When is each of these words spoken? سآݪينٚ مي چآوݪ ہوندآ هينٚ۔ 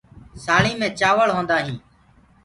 سآݪينٚ 0.43 0.79
مي 0.79 0.87
چآوݪ 0.99 1.29
ہوندآ 1.35 1.57
هينٚ۔ 1.65 1.81